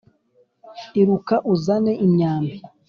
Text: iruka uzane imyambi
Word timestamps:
iruka 0.99 1.35
uzane 1.53 1.91
imyambi 2.05 2.57